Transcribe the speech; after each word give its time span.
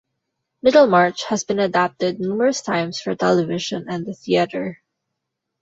"Middlemarch" 0.63 1.25
has 1.25 1.43
been 1.43 1.59
adapted 1.59 2.19
numerous 2.19 2.63
times 2.63 2.99
for 2.99 3.13
television 3.13 3.85
and 3.87 4.03
the 4.03 4.15
theatre. 4.15 4.81